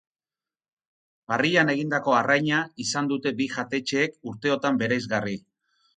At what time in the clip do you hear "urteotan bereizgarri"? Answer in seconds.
4.33-5.37